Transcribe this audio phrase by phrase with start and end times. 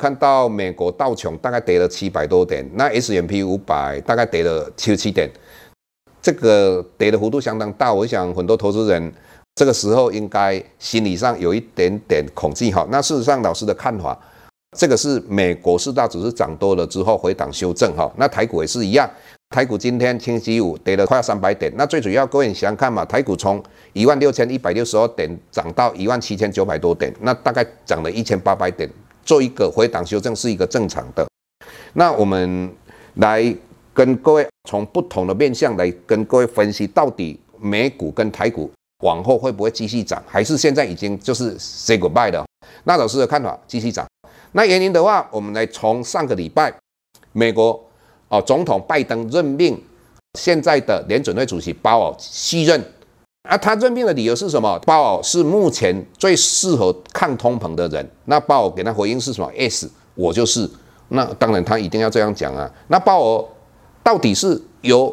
[0.00, 5.28] 看到美国道琼大概跌了七百多点，那 S M P 五百大概跌了七十七点，
[6.22, 7.92] 这个跌的幅度相当大。
[7.92, 9.12] 我想很多投资人
[9.56, 12.88] 这个时候应该心理上有一点点恐惧哈。
[12.90, 14.18] 那事实上，老师的看法，
[14.74, 18.10] 这个是美国四大指数涨多了之后回档修正哈。
[18.16, 19.06] 那台股也是一样，
[19.50, 21.70] 台股今天星期五跌了快要三百点。
[21.76, 28.88] 那最主要各位你想想看嘛，台股从一万六千一百六十二点涨到一万七千九百多点，那大概涨了一千八百点。
[29.24, 31.26] 做一个回档修正是一个正常的，
[31.92, 32.70] 那我们
[33.14, 33.54] 来
[33.92, 38.70] 跟各位从不同的面向来跟各位分析，到底美股跟台股
[39.04, 42.44] 往后会不会继续涨，还是现在已经就是 say goodbye 的？
[42.84, 44.06] 那老师的看法继续涨。
[44.52, 46.72] 那原因的话，我们来从上个礼拜
[47.32, 47.80] 美国
[48.28, 49.80] 哦总统拜登任命
[50.38, 52.82] 现在的联准会主席鲍尔续任。
[53.42, 54.78] 啊，他任命的理由是什么？
[54.80, 58.08] 鲍尔是目前最适合抗通膨的人。
[58.26, 60.68] 那鲍尔给他回应是什么？S，我就是。
[61.12, 62.70] 那当然他一定要这样讲啊。
[62.86, 63.44] 那鲍尔
[64.02, 65.12] 到底是由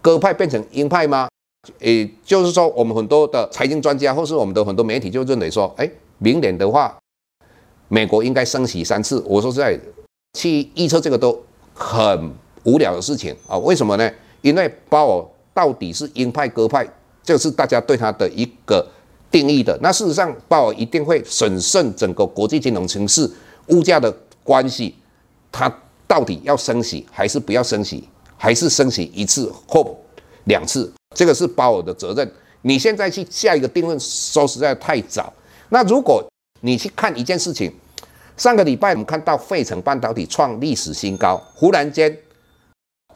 [0.00, 1.28] 鸽派变成鹰派吗？
[1.80, 6.96] 也就是说，我们很多的财经专家或是我们的很多媒体就认为说，哎，明年的话，
[7.88, 9.22] 美国应该升息三次。
[9.26, 9.78] 我说实在，
[10.38, 11.38] 去预测这个都
[11.74, 12.32] 很
[12.62, 13.58] 无聊的事情啊。
[13.58, 14.10] 为什么呢？
[14.40, 16.86] 因为鲍尔到底是鹰派鸽派？
[17.24, 18.86] 这是大家对他的一个
[19.30, 19.76] 定义的。
[19.82, 23.28] 那事实上，鲍尔一定会审慎整个国际金融形势、
[23.68, 24.14] 物价的
[24.44, 24.94] 关系，
[25.50, 25.74] 他
[26.06, 29.96] 到底要升息还是不要升息，还是升息一次或
[30.44, 30.92] 两次？
[31.16, 32.30] 这个是鲍尔的责任。
[32.60, 35.32] 你现在去下一个定论，说实在太早。
[35.70, 36.22] 那如果
[36.60, 37.72] 你去看一件事情，
[38.36, 42.14] 上个礼拜我们看到费城半导体创历史新高，忽然间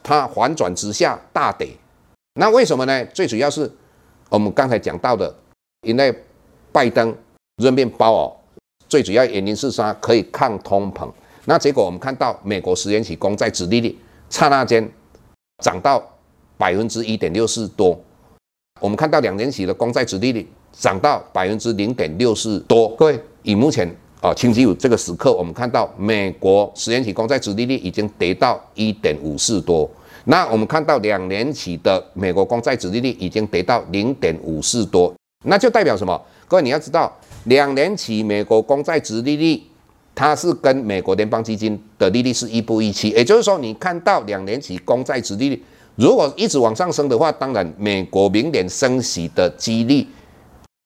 [0.01, 1.69] 它反转直下大跌，
[2.33, 3.05] 那为什么呢？
[3.13, 3.71] 最主要是。
[4.29, 5.33] 我们刚才讲到的，
[5.81, 6.13] 因为
[6.71, 7.15] 拜登
[7.57, 8.31] 任命鲍尔，
[8.87, 11.09] 最主要原因是说可以抗通膨。
[11.45, 13.97] 那结果我们看到美国十年期公债殖利率
[14.29, 14.87] 刹那间
[15.63, 16.03] 涨到
[16.57, 17.99] 百分之一点六四多，
[18.79, 22.89] 我们看到两年期的公债殖利率涨到百分之零点六四多。
[22.89, 23.89] 各位，以目前
[24.21, 29.89] 啊星期五这个时刻，我们看到美国十年期公债殖利率已经跌到一点五四多。
[30.29, 35.11] 那我们看到两年期的美国公债殖利率已经跌到零点五四多，
[35.45, 36.21] 那就代表什么？
[36.47, 37.11] 各位你要知道，
[37.45, 39.59] 两年期美国公债殖利率
[40.13, 45.63] 它是跟美国联邦基金的利率是一步一期，也就是说，你看到两年期公债殖利率
[45.95, 50.05] 如果一直往上升的话，当然美国明年升息的几率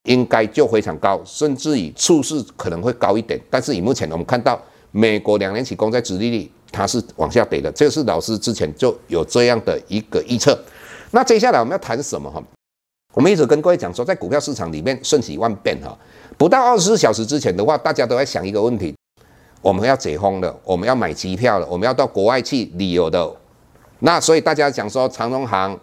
[0.05, 3.37] 应该就非常高，甚至于处势可能会高一点。
[3.49, 4.57] 但是以目前我们看到
[4.91, 6.49] 美国两年期公债殖利率。
[6.73, 10.57] 它是往下跌的，这是老师之前就有这样的一个预测。
[11.11, 12.43] 那接下来我们要谈什么哈？
[13.13, 15.95] 我们一直跟各位讲说，在股票市场里面瞬息万变哈。
[16.35, 18.95] 不到二十四小时之前的话，大家都在想一个问题：
[19.61, 23.31] 我们要解封了，我们要买机票了，我们要到国外去旅游的。
[23.99, 25.79] 那所以大家讲说，长荣行、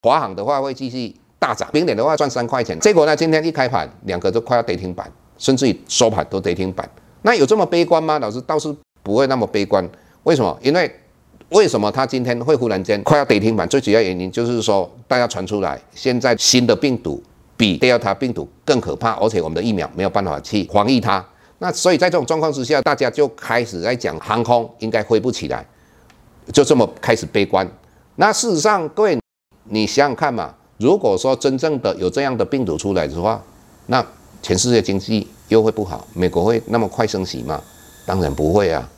[0.00, 2.80] 华航的话会继续大涨，冰点的话赚三块钱。
[2.80, 6.88] 结果呢，今天一开盘，两个都快要跌停板，甚至于收盘都跌停板。
[7.20, 8.18] 那有这么悲观吗？
[8.18, 9.86] 老师倒是不会那么悲观。
[10.24, 10.56] 为什么？
[10.62, 10.90] 因为
[11.50, 13.68] 为什么它今天会忽然间快要跌停板？
[13.68, 17.22] 最主要原因就是说，大家传出来，现在新的病毒
[17.56, 21.24] 比 Delta 病毒更可怕，而且我们的疫苗没有办法去防御它。
[21.58, 25.64] 那所以在这种状况之下，大家就开始在讲航空应该恢复起来，
[26.52, 27.68] 就这么开始悲观。
[28.16, 29.18] 那事实上，各位
[29.64, 33.42] 你想想看嘛，如果说真正的有这样的病毒出来的话，
[33.86, 34.04] 那
[34.42, 37.62] 全世界经济又会不好，美国会那么快升息吗？
[38.06, 38.88] 当然不会啊。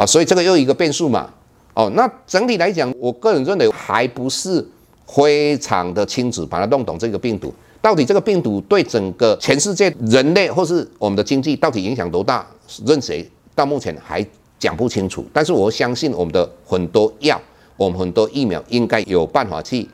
[0.00, 1.28] 啊，所以这个又一个变数嘛，
[1.74, 4.66] 哦，那整体来讲，我个人认为还不是
[5.06, 7.52] 非常的清楚，把它弄懂这个病毒
[7.82, 12.46] 到底这个病毒对整个全世界人类或是我们的经济到底影响多大，
[12.86, 14.26] 任谁到目前还
[14.58, 15.22] 讲不清楚。
[15.34, 17.38] 但是我相信我们的很多药，
[17.76, 19.86] 我们很多疫苗应该有办法去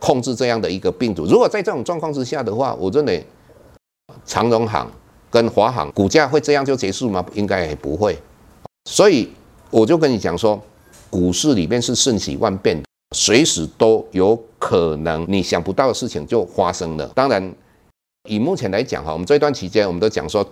[0.00, 1.26] 控制这样的一个病毒。
[1.26, 3.22] 如果在这种状况之下的话，我认为
[4.24, 4.90] 长荣航
[5.30, 7.22] 跟华航股价会这样就结束吗？
[7.34, 8.18] 应该也不会。
[8.88, 9.28] 所以
[9.70, 10.62] 我就跟你讲说，
[11.10, 12.80] 股市里面是瞬息万变，
[13.16, 17.10] 随时都有可能你想不到的事情就发生了。
[17.12, 17.52] 当然，
[18.28, 20.48] 以目前来讲哈，我们这一段期间我们都讲说，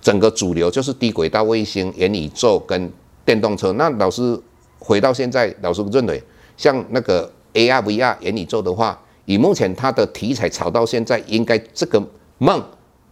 [0.00, 2.90] 整个主流就是低轨道卫星、元宇宙跟
[3.26, 3.74] 电动车。
[3.74, 4.40] 那老师
[4.78, 6.20] 回到现在，老师认为
[6.56, 12.02] 像那个 AR、VR、元宇宙的话，以目前它的题材炒到现在，应该这个
[12.38, 12.64] 梦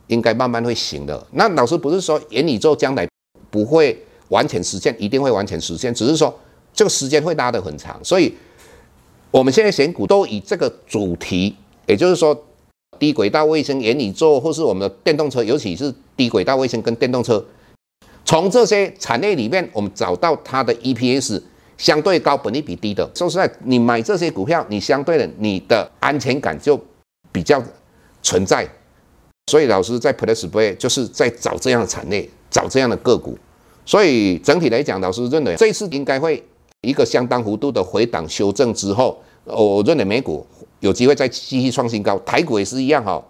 [0.07, 1.27] 应该慢慢会醒的。
[1.33, 3.07] 那老师不是说元宇宙将来
[3.51, 4.03] 不会。
[4.35, 6.37] 完全实现，一定会完全实现，只是说
[6.73, 8.35] 这个时间会拉得很长，所以
[9.31, 11.55] 我们现在选股都以这个主题，
[11.87, 12.37] 也就是说
[12.99, 17.45] 低轨道卫星、元宇宙，或是我们的电动车，尤其是低轨道卫星跟电动车，
[18.25, 21.41] 从这些产业里面，我们找到它的 EPS
[21.79, 23.09] 相对高、本利比低的。
[23.15, 26.81] 说实在，你买这些股票，你相对的你的安全感就
[27.31, 27.63] 比较
[28.23, 28.69] 存在。
[29.51, 33.39] 所以老师在 Plus Play 就是在找这样的产业，找这样的个股。
[33.87, 36.43] 所以整体来讲，老师认为这次应该会
[36.81, 40.47] 一个相当幅度的回档修正之后，我认为美股
[40.81, 43.23] 有机会再继续创新高，台股也是一样哈。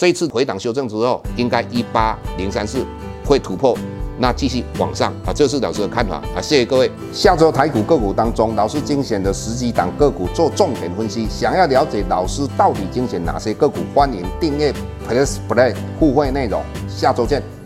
[0.00, 2.84] 这次回档修正之后，应该一八零三四
[3.24, 3.76] 会突破，
[4.18, 6.40] 那继续往上啊，这是老师的看法啊。
[6.40, 6.90] 谢谢各位。
[7.12, 11.26] 下周台股个股当中，老师精选的十几档个股做重点分析。
[11.28, 14.72] 想要了解老师到底精选哪些个股，欢迎订阅
[15.08, 16.62] Plus Play 互惠内容。
[16.88, 17.57] 下周见。